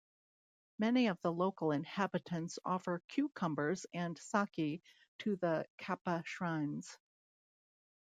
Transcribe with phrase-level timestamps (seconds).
[0.79, 4.81] Many of the local inhabitants offer cucumbers and sake
[5.19, 6.97] to the kappa shrines.